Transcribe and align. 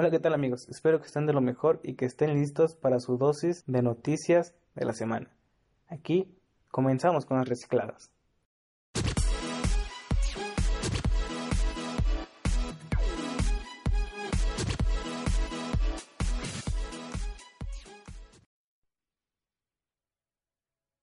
Hola, 0.00 0.12
¿qué 0.12 0.20
tal 0.20 0.32
amigos? 0.32 0.68
Espero 0.68 1.00
que 1.00 1.06
estén 1.06 1.26
de 1.26 1.32
lo 1.32 1.40
mejor 1.40 1.80
y 1.82 1.96
que 1.96 2.04
estén 2.04 2.32
listos 2.34 2.76
para 2.76 3.00
su 3.00 3.18
dosis 3.18 3.64
de 3.66 3.82
noticias 3.82 4.54
de 4.76 4.84
la 4.84 4.92
semana. 4.92 5.28
Aquí 5.88 6.38
comenzamos 6.70 7.26
con 7.26 7.38
las 7.38 7.48
recicladas. 7.48 8.12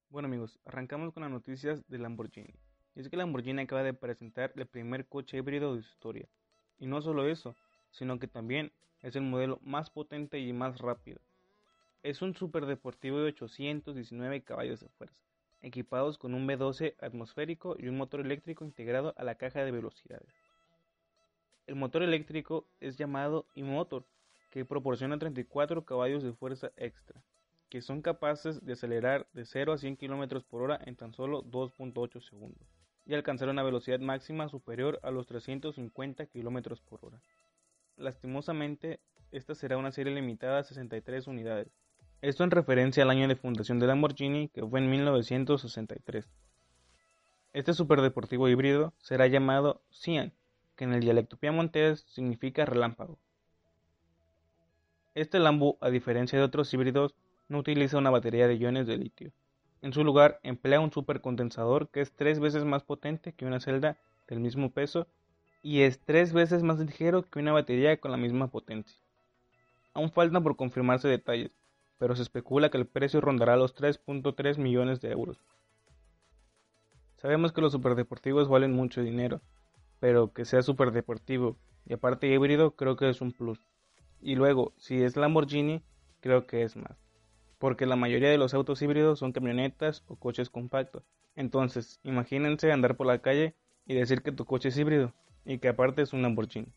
Bueno 0.08 0.28
amigos, 0.28 0.58
arrancamos 0.64 1.12
con 1.12 1.24
las 1.24 1.32
noticias 1.34 1.86
de 1.90 1.98
Lamborghini. 1.98 2.56
Y 2.96 3.02
es 3.02 3.10
que 3.10 3.18
Lamborghini 3.18 3.64
acaba 3.64 3.84
de 3.84 3.94
presentar 3.94 4.54
el 4.56 4.68
primer 4.68 5.06
coche 5.10 5.36
híbrido 5.36 5.76
de 5.76 5.82
su 5.82 5.90
historia. 5.90 6.30
Y 6.78 6.88
no 6.88 7.02
solo 7.02 7.28
eso, 7.28 7.58
sino 7.96 8.20
que 8.20 8.28
también 8.28 8.72
es 9.02 9.16
el 9.16 9.24
modelo 9.24 9.60
más 9.64 9.90
potente 9.90 10.40
y 10.40 10.52
más 10.54 10.80
rápido. 10.80 11.20
Es 12.04 12.22
un 12.22 12.36
superdeportivo 12.36 13.20
de 13.20 13.30
819 13.30 14.44
caballos 14.44 14.82
de 14.82 14.90
fuerza, 14.90 15.18
equipados 15.62 16.18
con 16.18 16.34
un 16.34 16.48
V12 16.48 16.96
atmosférico 17.00 17.76
y 17.80 17.88
un 17.88 17.98
motor 17.98 18.20
eléctrico 18.20 18.66
integrado 18.66 19.14
a 19.18 19.24
la 19.24 19.36
caja 19.36 19.64
de 19.64 19.72
velocidades. 19.72 20.34
El 21.68 21.76
motor 21.76 22.04
eléctrico 22.04 22.68
es 22.80 22.98
llamado 22.98 23.48
e-motor, 23.56 24.06
que 24.52 24.66
proporciona 24.66 25.18
34 25.18 25.84
caballos 25.86 26.22
de 26.22 26.34
fuerza 26.34 26.72
extra, 26.78 27.22
que 27.70 27.82
son 27.82 28.02
capaces 28.02 28.64
de 28.64 28.74
acelerar 28.74 29.28
de 29.34 29.46
0 29.46 29.74
a 29.74 29.78
100 29.78 29.96
km 29.96 30.44
por 30.44 30.62
hora 30.62 30.80
en 30.86 30.96
tan 30.96 31.14
solo 31.14 31.44
2.8 31.44 32.22
segundos 32.22 32.68
y 33.06 33.14
alcanzar 33.14 33.50
una 33.50 33.64
velocidad 33.64 34.00
máxima 34.00 34.50
superior 34.50 35.00
a 35.04 35.12
los 35.12 35.28
350 35.28 36.26
km 36.28 36.80
por 36.82 37.06
hora. 37.06 37.22
Lastimosamente, 37.98 39.00
esta 39.32 39.56
será 39.56 39.78
una 39.78 39.92
serie 39.92 40.14
limitada 40.14 40.60
a 40.60 40.64
63 40.64 41.28
unidades. 41.28 41.68
Esto 42.22 42.44
en 42.44 42.52
referencia 42.52 43.04
al 43.04 43.10
año 43.10 43.28
de 43.28 43.36
fundación 43.36 43.80
de 43.80 43.88
Lamborghini, 43.88 44.50
que 44.50 44.66
fue 44.66 44.80
en 44.80 44.90
1963. 44.90 46.30
Este 47.54 47.74
superdeportivo 47.74 48.50
híbrido 48.50 48.94
será 48.98 49.28
llamado 49.28 49.82
Cian, 49.92 50.34
que 50.76 50.84
en 50.84 50.94
el 50.94 51.00
dialecto 51.00 51.38
piamontés 51.38 52.02
significa 52.08 52.66
relámpago. 52.66 53.18
Este 55.14 55.40
Lambo, 55.40 55.78
a 55.80 55.90
diferencia 55.90 56.38
de 56.38 56.44
otros 56.44 56.74
híbridos, 56.74 57.16
no 57.48 57.60
utiliza 57.60 57.98
una 57.98 58.10
batería 58.10 58.50
de 58.50 58.58
iones 58.58 58.88
de 58.88 58.98
litio. 58.98 59.32
En 59.82 59.94
su 59.94 60.04
lugar, 60.04 60.42
emplea 60.44 60.82
un 60.82 60.92
supercondensador 60.92 61.88
que 61.90 62.02
es 62.02 62.12
tres 62.12 62.42
veces 62.42 62.66
más 62.66 62.84
potente 62.84 63.32
que 63.32 63.46
una 63.46 63.62
celda 63.62 63.98
del 64.28 64.42
mismo 64.42 64.72
peso 64.72 65.08
y 65.66 65.82
es 65.82 66.00
tres 66.00 66.32
veces 66.32 66.62
más 66.62 66.78
ligero 66.78 67.28
que 67.28 67.40
una 67.40 67.52
batería 67.52 68.00
con 68.00 68.12
la 68.12 68.18
misma 68.18 68.52
potencia. 68.52 68.96
Aún 69.96 70.12
faltan 70.12 70.44
por 70.44 70.56
confirmarse 70.58 71.08
detalles, 71.08 71.50
pero 71.98 72.16
se 72.16 72.22
especula 72.22 72.70
que 72.70 72.78
el 72.78 72.86
precio 72.86 73.20
rondará 73.20 73.58
los 73.58 73.76
3.3 73.76 74.60
millones 74.60 75.02
de 75.02 75.12
euros. 75.12 75.40
Sabemos 77.18 77.52
que 77.52 77.62
los 77.62 77.72
superdeportivos 77.72 78.48
valen 78.48 78.74
mucho 78.74 79.02
dinero, 79.02 79.42
pero 80.00 80.32
que 80.34 80.46
sea 80.46 80.62
superdeportivo 80.62 81.58
y 81.88 81.94
aparte 81.94 82.28
híbrido 82.28 82.76
creo 82.76 82.96
que 82.96 83.10
es 83.10 83.20
un 83.20 83.32
plus. 83.32 83.58
Y 84.22 84.36
luego, 84.36 84.72
si 84.78 85.02
es 85.02 85.18
Lamborghini, 85.18 85.82
creo 86.20 86.46
que 86.46 86.62
es 86.62 86.76
más. 86.76 86.96
Porque 87.58 87.88
la 87.88 87.96
mayoría 87.96 88.30
de 88.30 88.38
los 88.38 88.54
autos 88.54 88.84
híbridos 88.84 89.18
son 89.18 89.32
camionetas 89.32 90.04
o 90.06 90.16
coches 90.16 90.52
compactos. 90.52 91.02
Entonces, 91.36 92.00
imagínense 92.04 92.72
andar 92.72 92.96
por 92.96 93.08
la 93.08 93.24
calle 93.24 93.56
y 93.88 93.96
decir 93.96 94.22
que 94.22 94.32
tu 94.32 94.46
coche 94.46 94.70
es 94.70 94.78
híbrido 94.78 95.12
y 95.46 95.60
que 95.60 95.68
aparte 95.68 96.02
es 96.02 96.12
un 96.12 96.24
Lamborghini. 96.24 96.74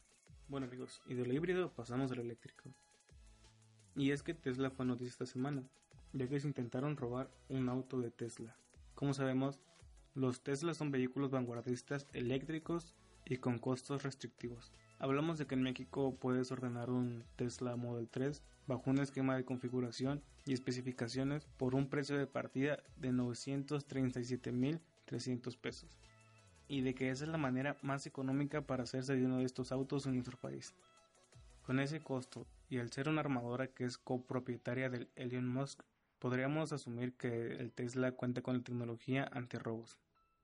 Bueno 0.48 0.66
amigos, 0.66 1.00
y 1.06 1.14
de 1.14 1.24
lo 1.26 1.32
híbrido 1.32 1.72
pasamos 1.72 2.12
al 2.12 2.20
eléctrico. 2.20 2.70
Y 3.96 4.10
es 4.12 4.22
que 4.22 4.34
Tesla 4.34 4.70
fue 4.70 4.86
noticia 4.86 5.10
esta 5.10 5.26
semana, 5.26 5.64
ya 6.12 6.28
que 6.28 6.38
se 6.38 6.46
intentaron 6.46 6.96
robar 6.96 7.28
un 7.48 7.68
auto 7.68 8.00
de 8.00 8.10
Tesla. 8.10 8.54
Como 8.94 9.14
sabemos, 9.14 9.58
los 10.14 10.42
Tesla 10.42 10.74
son 10.74 10.90
vehículos 10.90 11.30
vanguardistas 11.30 12.06
eléctricos 12.12 12.94
y 13.24 13.38
con 13.38 13.58
costos 13.58 14.04
restrictivos. 14.04 14.70
Hablamos 14.98 15.38
de 15.38 15.46
que 15.46 15.54
en 15.54 15.62
México 15.62 16.14
puedes 16.18 16.52
ordenar 16.52 16.90
un 16.90 17.24
Tesla 17.36 17.76
Model 17.76 18.08
3 18.08 18.42
bajo 18.66 18.90
un 18.90 18.98
esquema 18.98 19.36
de 19.36 19.44
configuración 19.44 20.22
y 20.44 20.52
especificaciones 20.52 21.46
por 21.56 21.74
un 21.74 21.88
precio 21.88 22.18
de 22.18 22.26
partida 22.26 22.82
de 22.96 23.12
937.300 23.12 25.56
pesos 25.58 25.98
y 26.68 26.82
de 26.82 26.94
que 26.94 27.10
esa 27.10 27.24
es 27.24 27.30
la 27.30 27.38
manera 27.38 27.76
más 27.82 28.06
económica 28.06 28.60
para 28.60 28.84
hacerse 28.84 29.16
de 29.16 29.24
uno 29.24 29.38
de 29.38 29.44
estos 29.44 29.72
autos 29.72 30.06
en 30.06 30.14
nuestro 30.14 30.36
país. 30.38 30.74
Con 31.62 31.80
ese 31.80 32.00
costo 32.00 32.46
y 32.68 32.78
al 32.78 32.92
ser 32.92 33.08
una 33.08 33.20
armadora 33.20 33.68
que 33.68 33.84
es 33.84 33.98
copropietaria 33.98 34.90
del 34.90 35.10
Elon 35.16 35.48
Musk, 35.48 35.82
podríamos 36.18 36.72
asumir 36.72 37.14
que 37.14 37.54
el 37.56 37.72
Tesla 37.72 38.12
cuenta 38.12 38.42
con 38.42 38.58
la 38.58 38.62
tecnología 38.62 39.28
antirrobos 39.32 39.98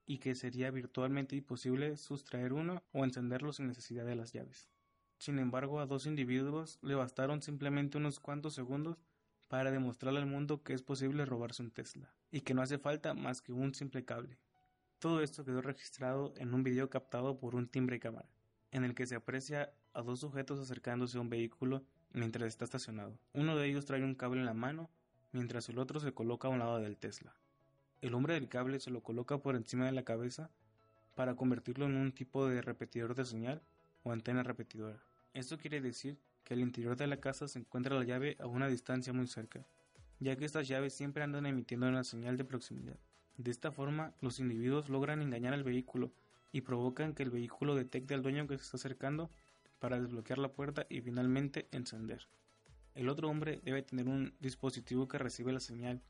y 0.07 0.19
que 0.19 0.35
sería 0.35 0.71
virtualmente 0.71 1.35
imposible 1.35 1.97
sustraer 1.97 2.53
uno 2.53 2.83
o 2.91 3.03
encenderlo 3.03 3.53
sin 3.53 3.67
necesidad 3.67 4.05
de 4.05 4.15
las 4.15 4.33
llaves. 4.33 4.69
Sin 5.17 5.39
embargo, 5.39 5.79
a 5.79 5.85
dos 5.85 6.05
individuos 6.05 6.77
le 6.81 6.95
bastaron 6.95 7.41
simplemente 7.41 7.97
unos 7.97 8.19
cuantos 8.19 8.53
segundos 8.53 8.97
para 9.47 9.71
demostrarle 9.71 10.19
al 10.19 10.25
mundo 10.25 10.63
que 10.63 10.73
es 10.73 10.81
posible 10.81 11.25
robarse 11.25 11.63
un 11.63 11.71
Tesla 11.71 12.13
y 12.31 12.41
que 12.41 12.53
no 12.53 12.61
hace 12.61 12.77
falta 12.77 13.13
más 13.13 13.41
que 13.41 13.53
un 13.53 13.73
simple 13.73 14.05
cable. 14.05 14.37
Todo 15.05 15.21
esto 15.21 15.45
quedó 15.45 15.61
registrado 15.61 16.33
en 16.37 16.55
un 16.55 16.63
video 16.63 16.89
captado 16.89 17.37
por 17.37 17.53
un 17.53 17.67
timbre 17.67 17.99
cámara, 17.99 18.27
en 18.71 18.83
el 18.83 18.95
que 18.95 19.05
se 19.05 19.13
aprecia 19.13 19.71
a 19.93 20.01
dos 20.01 20.21
sujetos 20.21 20.59
acercándose 20.59 21.19
a 21.19 21.21
un 21.21 21.29
vehículo 21.29 21.83
mientras 22.11 22.47
está 22.47 22.65
estacionado. 22.65 23.15
Uno 23.31 23.55
de 23.55 23.67
ellos 23.67 23.85
trae 23.85 24.03
un 24.03 24.15
cable 24.15 24.39
en 24.39 24.47
la 24.47 24.55
mano, 24.55 24.89
mientras 25.31 25.69
el 25.69 25.77
otro 25.77 25.99
se 25.99 26.11
coloca 26.11 26.47
a 26.47 26.51
un 26.51 26.57
lado 26.57 26.79
del 26.79 26.97
Tesla. 26.97 27.35
El 28.01 28.15
hombre 28.15 28.33
del 28.33 28.49
cable 28.49 28.79
se 28.79 28.89
lo 28.89 29.03
coloca 29.03 29.37
por 29.37 29.55
encima 29.55 29.85
de 29.85 29.91
la 29.91 30.01
cabeza 30.01 30.49
para 31.13 31.35
convertirlo 31.35 31.85
en 31.85 31.97
un 31.97 32.11
tipo 32.11 32.47
de 32.47 32.63
repetidor 32.63 33.13
de 33.13 33.25
señal 33.25 33.61
o 34.01 34.11
antena 34.11 34.41
repetidora. 34.41 35.03
Esto 35.35 35.59
quiere 35.59 35.81
decir 35.81 36.17
que 36.43 36.55
al 36.55 36.61
interior 36.61 36.97
de 36.97 37.05
la 37.05 37.21
casa 37.21 37.47
se 37.47 37.59
encuentra 37.59 37.95
la 37.95 38.05
llave 38.05 38.37
a 38.39 38.47
una 38.47 38.67
distancia 38.67 39.13
muy 39.13 39.27
cerca, 39.27 39.67
ya 40.19 40.35
que 40.35 40.45
estas 40.45 40.67
llaves 40.67 40.95
siempre 40.95 41.21
andan 41.21 41.45
emitiendo 41.45 41.87
una 41.87 42.03
señal 42.03 42.37
de 42.37 42.45
proximidad. 42.45 42.97
De 43.37 43.51
esta 43.51 43.71
forma, 43.71 44.13
los 44.21 44.39
individuos 44.39 44.87
logran 44.87 45.21
engañar 45.21 45.53
al 45.53 45.63
vehículo 45.63 46.11
y 46.53 46.61
provocan 46.61 47.13
que 47.13 47.23
el 47.23 47.31
vehículo 47.31 47.75
detecte 47.75 48.13
al 48.13 48.21
dueño 48.21 48.47
que 48.47 48.57
se 48.57 48.63
está 48.63 48.77
acercando 48.77 49.29
para 49.79 49.99
desbloquear 49.99 50.39
la 50.39 50.53
puerta 50.53 50.85
y 50.89 51.01
finalmente 51.01 51.67
encender. 51.71 52.29
El 52.93 53.09
otro 53.09 53.29
hombre 53.29 53.59
debe 53.65 53.81
tener 53.81 54.07
un 54.07 54.33
dispositivo 54.39 55.09
que 55.09 55.17
recibe 55.17 55.51
la 55.51 55.59
señal, 55.59 56.01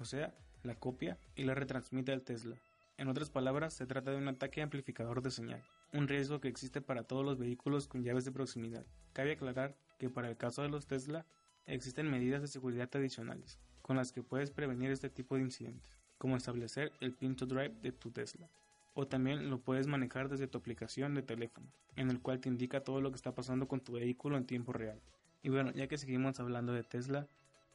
o 0.00 0.04
sea, 0.04 0.34
la 0.64 0.74
copia 0.74 1.18
y 1.36 1.44
la 1.44 1.54
retransmite 1.54 2.10
al 2.10 2.22
Tesla. 2.22 2.56
En 2.98 3.06
otras 3.06 3.30
palabras, 3.30 3.74
se 3.74 3.86
trata 3.86 4.10
de 4.10 4.16
un 4.16 4.26
ataque 4.26 4.60
amplificador 4.60 5.22
de 5.22 5.30
señal, 5.30 5.62
un 5.92 6.08
riesgo 6.08 6.40
que 6.40 6.48
existe 6.48 6.80
para 6.80 7.04
todos 7.04 7.24
los 7.24 7.38
vehículos 7.38 7.86
con 7.86 8.02
llaves 8.02 8.24
de 8.24 8.32
proximidad. 8.32 8.84
Cabe 9.12 9.32
aclarar 9.32 9.76
que 10.00 10.10
para 10.10 10.28
el 10.28 10.36
caso 10.36 10.62
de 10.62 10.68
los 10.68 10.88
Tesla 10.88 11.26
existen 11.66 12.10
medidas 12.10 12.42
de 12.42 12.48
seguridad 12.48 12.90
adicionales, 12.92 13.60
con 13.82 13.96
las 13.96 14.10
que 14.10 14.24
puedes 14.24 14.50
prevenir 14.50 14.90
este 14.90 15.10
tipo 15.10 15.36
de 15.36 15.42
incidentes 15.42 16.01
como 16.22 16.36
establecer 16.36 16.92
el 17.00 17.12
pin 17.12 17.34
to 17.34 17.46
drive 17.46 17.74
de 17.82 17.90
tu 17.90 18.12
Tesla. 18.12 18.48
O 18.94 19.08
también 19.08 19.50
lo 19.50 19.58
puedes 19.58 19.88
manejar 19.88 20.28
desde 20.28 20.46
tu 20.46 20.56
aplicación 20.56 21.16
de 21.16 21.22
teléfono, 21.22 21.66
en 21.96 22.10
el 22.10 22.20
cual 22.20 22.38
te 22.38 22.48
indica 22.48 22.84
todo 22.84 23.00
lo 23.00 23.10
que 23.10 23.16
está 23.16 23.34
pasando 23.34 23.66
con 23.66 23.80
tu 23.80 23.94
vehículo 23.94 24.36
en 24.36 24.46
tiempo 24.46 24.72
real. 24.72 25.00
Y 25.42 25.48
bueno, 25.48 25.72
ya 25.72 25.88
que 25.88 25.98
seguimos 25.98 26.38
hablando 26.38 26.72
de 26.72 26.84
Tesla, 26.84 27.26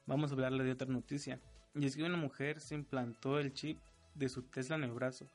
vamos 0.05 0.31
a 0.31 0.35
hablarle 0.35 0.63
de 0.63 0.71
otra 0.71 0.87
noticia. 0.87 1.41
Y 1.75 1.87
es 1.87 1.97
que 1.97 2.05
una 2.05 2.15
mujer 2.15 2.61
se 2.61 2.75
implantó 2.75 3.37
el 3.37 3.51
chip 3.51 3.79
de 4.15 4.29
su 4.29 4.43
Tesla 4.43 4.77
en 4.77 4.85
el 4.85 4.91
brazo. 4.91 5.27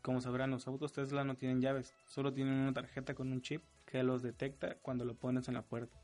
Como 0.00 0.22
sabrán, 0.22 0.50
los 0.50 0.66
autos 0.66 0.94
Tesla 0.94 1.22
no 1.22 1.34
tienen 1.34 1.60
llaves, 1.60 1.92
solo 2.06 2.32
tienen 2.32 2.54
una 2.54 2.72
tarjeta 2.72 3.12
con 3.12 3.30
un 3.30 3.42
chip 3.42 3.62
que 3.84 4.02
los 4.02 4.22
detecta 4.22 4.76
cuando 4.76 5.04
lo 5.04 5.12
pones 5.12 5.48
en 5.48 5.54
la 5.54 5.60
puerta. 5.60 6.00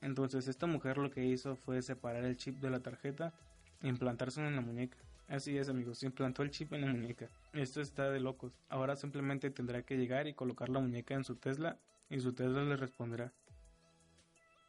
Entonces 0.00 0.48
esta 0.48 0.66
mujer 0.66 0.96
lo 0.96 1.10
que 1.10 1.26
hizo 1.26 1.54
fue 1.54 1.82
separar 1.82 2.24
el 2.24 2.38
chip 2.38 2.60
de 2.60 2.70
la 2.70 2.80
tarjeta 2.80 3.34
implantárselo 3.82 4.48
en 4.48 4.56
la 4.56 4.62
muñeca. 4.62 4.96
Así 5.28 5.56
es, 5.56 5.68
amigos, 5.68 5.98
se 5.98 6.06
implantó 6.06 6.42
el 6.42 6.50
chip 6.50 6.72
en 6.72 6.82
la 6.82 6.88
muñeca. 6.88 7.28
Esto 7.52 7.80
está 7.80 8.10
de 8.10 8.20
locos. 8.20 8.58
Ahora 8.68 8.96
simplemente 8.96 9.50
tendrá 9.50 9.82
que 9.82 9.96
llegar 9.96 10.26
y 10.26 10.34
colocar 10.34 10.68
la 10.68 10.80
muñeca 10.80 11.14
en 11.14 11.24
su 11.24 11.36
Tesla 11.36 11.78
y 12.10 12.20
su 12.20 12.32
Tesla 12.34 12.62
le 12.62 12.76
responderá. 12.76 13.32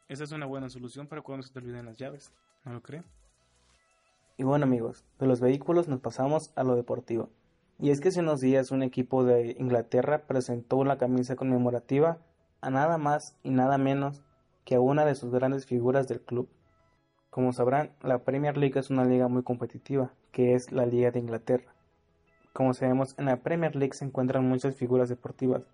Esa 0.08 0.24
es 0.24 0.32
una 0.32 0.46
buena 0.46 0.68
solución 0.68 1.06
para 1.06 1.22
cuando 1.22 1.46
se 1.46 1.52
te 1.52 1.58
olviden 1.58 1.86
las 1.86 1.98
llaves, 1.98 2.32
¿no 2.64 2.72
lo 2.72 2.82
cree? 2.82 3.02
Y 4.36 4.42
bueno 4.42 4.64
amigos, 4.64 5.04
de 5.18 5.26
los 5.26 5.40
vehículos 5.40 5.88
nos 5.88 6.00
pasamos 6.00 6.50
a 6.56 6.64
lo 6.64 6.76
deportivo. 6.76 7.30
Y 7.78 7.90
es 7.90 8.00
que 8.00 8.08
hace 8.08 8.20
unos 8.20 8.40
días 8.40 8.70
un 8.70 8.82
equipo 8.82 9.24
de 9.24 9.56
Inglaterra 9.58 10.26
presentó 10.26 10.76
una 10.76 10.98
camisa 10.98 11.36
conmemorativa 11.36 12.18
a 12.60 12.70
nada 12.70 12.98
más 12.98 13.36
y 13.42 13.50
nada 13.50 13.78
menos 13.78 14.22
que 14.64 14.76
a 14.76 14.80
una 14.80 15.04
de 15.04 15.14
sus 15.14 15.30
grandes 15.30 15.66
figuras 15.66 16.08
del 16.08 16.20
club, 16.20 16.48
como 17.34 17.52
sabrán, 17.52 17.90
la 18.00 18.18
Premier 18.18 18.56
League 18.56 18.78
es 18.78 18.90
una 18.90 19.04
liga 19.04 19.26
muy 19.26 19.42
competitiva, 19.42 20.12
que 20.30 20.54
es 20.54 20.70
la 20.70 20.86
Liga 20.86 21.10
de 21.10 21.18
Inglaterra. 21.18 21.74
Como 22.52 22.74
sabemos, 22.74 23.16
en 23.18 23.24
la 23.24 23.38
Premier 23.38 23.74
League 23.74 23.94
se 23.94 24.04
encuentran 24.04 24.48
muchas 24.48 24.76
figuras 24.76 25.08
deportivas. 25.08 25.64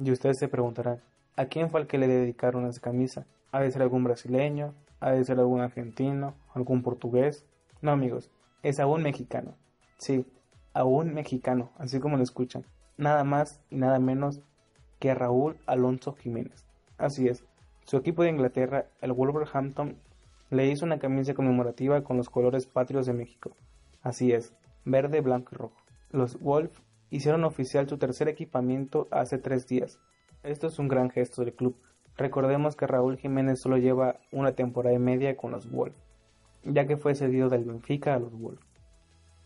Y 0.00 0.10
ustedes 0.10 0.40
se 0.40 0.48
preguntarán, 0.48 1.00
¿A 1.36 1.44
quién 1.44 1.70
fue 1.70 1.80
el 1.80 1.86
que 1.86 1.98
le 1.98 2.08
dedicaron 2.08 2.66
esa 2.66 2.80
camisa? 2.80 3.26
¿Ha 3.52 3.60
de 3.60 3.70
ser 3.70 3.82
algún 3.82 4.02
brasileño? 4.02 4.74
¿Ha 4.98 5.12
de 5.12 5.24
ser 5.24 5.38
algún 5.38 5.60
argentino? 5.60 6.34
¿Algún 6.52 6.82
portugués? 6.82 7.46
No 7.80 7.92
amigos, 7.92 8.32
es 8.64 8.80
a 8.80 8.88
un 8.88 9.04
mexicano. 9.04 9.54
Sí, 9.98 10.26
a 10.72 10.82
un 10.82 11.14
mexicano, 11.14 11.70
así 11.78 12.00
como 12.00 12.16
lo 12.16 12.24
escuchan. 12.24 12.66
Nada 12.96 13.22
más 13.22 13.60
y 13.70 13.76
nada 13.76 14.00
menos 14.00 14.40
que 14.98 15.14
Raúl 15.14 15.58
Alonso 15.66 16.14
Jiménez. 16.14 16.64
Así 16.98 17.28
es, 17.28 17.44
su 17.84 17.96
equipo 17.96 18.22
de 18.22 18.30
Inglaterra, 18.30 18.86
el 19.00 19.12
Wolverhampton, 19.12 19.96
le 20.50 20.66
hizo 20.68 20.84
una 20.84 20.98
camisa 20.98 21.34
conmemorativa 21.34 22.02
con 22.02 22.16
los 22.16 22.30
colores 22.30 22.66
patrios 22.66 23.06
de 23.06 23.12
México. 23.12 23.56
Así 24.02 24.32
es, 24.32 24.54
verde, 24.84 25.20
blanco 25.20 25.50
y 25.52 25.58
rojo. 25.58 25.76
Los 26.10 26.40
Wolf 26.40 26.80
hicieron 27.10 27.44
oficial 27.44 27.88
su 27.88 27.98
tercer 27.98 28.28
equipamiento 28.28 29.06
hace 29.10 29.38
tres 29.38 29.66
días. 29.66 29.98
Esto 30.42 30.66
es 30.66 30.78
un 30.78 30.88
gran 30.88 31.10
gesto 31.10 31.44
del 31.44 31.54
club. 31.54 31.76
Recordemos 32.16 32.76
que 32.76 32.86
Raúl 32.86 33.18
Jiménez 33.18 33.60
solo 33.60 33.76
lleva 33.76 34.16
una 34.30 34.52
temporada 34.52 34.94
y 34.94 34.98
media 34.98 35.36
con 35.36 35.50
los 35.50 35.70
Wolf, 35.70 35.94
ya 36.64 36.86
que 36.86 36.96
fue 36.96 37.14
cedido 37.14 37.48
del 37.48 37.64
Benfica 37.64 38.14
a 38.14 38.18
los 38.18 38.38
Wolf. 38.38 38.60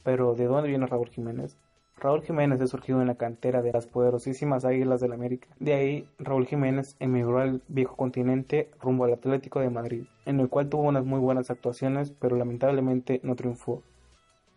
Pero 0.04 0.34
¿de 0.34 0.44
dónde 0.44 0.68
viene 0.68 0.86
Raúl 0.86 1.08
Jiménez? 1.08 1.56
Raúl 2.00 2.22
Jiménez 2.22 2.60
es 2.60 2.70
surgido 2.70 3.00
en 3.00 3.08
la 3.08 3.16
cantera 3.16 3.60
de 3.60 3.72
las 3.72 3.88
poderosísimas 3.88 4.64
Águilas 4.64 5.00
del 5.00 5.12
América. 5.12 5.48
De 5.58 5.74
ahí, 5.74 6.08
Raúl 6.20 6.46
Jiménez 6.46 6.94
emigró 7.00 7.38
al 7.38 7.60
viejo 7.66 7.96
continente 7.96 8.70
rumbo 8.80 9.04
al 9.04 9.14
Atlético 9.14 9.58
de 9.58 9.70
Madrid, 9.70 10.04
en 10.24 10.38
el 10.38 10.48
cual 10.48 10.68
tuvo 10.68 10.82
unas 10.82 11.04
muy 11.04 11.18
buenas 11.18 11.50
actuaciones, 11.50 12.12
pero 12.12 12.36
lamentablemente 12.36 13.20
no 13.24 13.34
triunfó. 13.34 13.82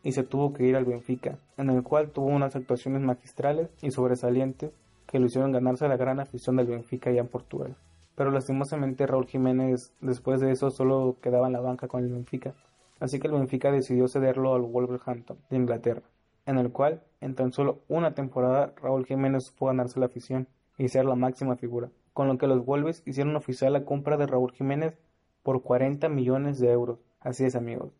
Y 0.03 0.11
se 0.11 0.23
tuvo 0.23 0.53
que 0.53 0.65
ir 0.65 0.75
al 0.75 0.85
Benfica, 0.85 1.39
en 1.57 1.71
el 1.71 1.81
cual 1.81 2.11
tuvo 2.11 2.27
unas 2.27 2.55
actuaciones 2.55 3.01
magistrales 3.01 3.69
y 3.81 3.89
sobresalientes 3.89 4.71
que 5.07 5.17
lo 5.17 5.25
hicieron 5.25 5.51
ganarse 5.51 5.87
la 5.87 5.97
gran 5.97 6.19
afición 6.19 6.57
del 6.57 6.67
Benfica 6.67 7.09
allá 7.09 7.21
en 7.21 7.27
Portugal. 7.27 7.75
Pero 8.15 8.29
lastimosamente 8.29 9.07
Raúl 9.07 9.25
Jiménez 9.25 9.93
después 9.99 10.41
de 10.41 10.51
eso 10.51 10.69
solo 10.69 11.17
quedaba 11.21 11.47
en 11.47 11.53
la 11.53 11.59
banca 11.59 11.87
con 11.87 12.03
el 12.03 12.11
Benfica, 12.11 12.53
así 12.99 13.19
que 13.19 13.27
el 13.27 13.33
Benfica 13.33 13.71
decidió 13.71 14.07
cederlo 14.07 14.53
al 14.53 14.61
Wolverhampton 14.61 15.37
de 15.49 15.57
Inglaterra 15.57 16.03
en 16.51 16.59
el 16.59 16.71
cual 16.71 17.01
en 17.19 17.35
tan 17.35 17.51
solo 17.51 17.79
una 17.87 18.13
temporada 18.13 18.73
Raúl 18.75 19.05
Jiménez 19.05 19.49
pudo 19.51 19.69
ganarse 19.69 19.99
la 19.99 20.05
afición 20.05 20.47
y 20.77 20.89
ser 20.89 21.05
la 21.05 21.15
máxima 21.15 21.55
figura, 21.55 21.89
con 22.13 22.27
lo 22.27 22.37
que 22.37 22.47
los 22.47 22.65
Wolves 22.65 23.03
hicieron 23.05 23.35
oficial 23.35 23.73
la 23.73 23.85
compra 23.85 24.17
de 24.17 24.27
Raúl 24.27 24.51
Jiménez 24.51 24.97
por 25.43 25.63
40 25.63 26.09
millones 26.09 26.59
de 26.59 26.71
euros. 26.71 26.99
Así 27.19 27.45
es 27.45 27.55
amigos, 27.55 27.91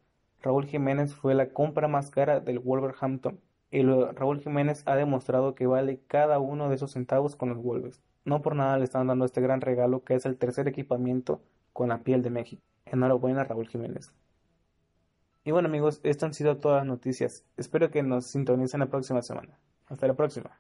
Raúl 0.42 0.66
Jiménez 0.66 1.14
fue 1.14 1.36
la 1.36 1.50
compra 1.50 1.88
más 1.88 2.10
cara 2.10 2.40
del 2.40 2.60
Wolverhampton 2.60 3.40
y 3.70 3.84
Raúl 3.84 4.42
Jiménez 4.42 4.84
ha 4.88 4.96
demostrado 4.96 5.54
que 5.54 5.68
vale 5.68 6.02
cada 6.08 6.40
uno 6.40 6.68
de 6.68 6.76
esos 6.76 6.92
centavos 6.92 7.36
con 7.36 7.50
los 7.50 7.60
Wolves. 7.60 8.02
No 8.26 8.42
por 8.42 8.56
nada 8.56 8.78
le 8.78 8.84
están 8.84 9.08
dando 9.08 9.26
este 9.26 9.40
gran 9.40 9.62
regalo 9.62 10.04
que 10.04 10.16
es 10.16 10.26
el 10.26 10.38
tercer 10.38 10.68
equipamiento 10.68 11.42
con 11.74 11.90
la 11.90 12.00
piel 12.00 12.24
de 12.24 12.32
México. 12.32 12.62
Enhorabuena 12.86 13.44
Raúl 13.44 13.68
Jiménez. 13.68 14.14
Y 15.44 15.52
bueno 15.52 15.68
amigos, 15.68 16.00
estas 16.04 16.28
han 16.28 16.34
sido 16.34 16.58
todas 16.58 16.80
las 16.80 16.88
noticias. 16.88 17.46
Espero 17.58 17.90
que 17.90 18.04
nos 18.04 18.28
sintonicen 18.28 18.80
la 18.80 18.90
próxima 18.90 19.22
semana. 19.22 19.58
Hasta 19.88 20.08
la 20.08 20.16
próxima. 20.16 20.60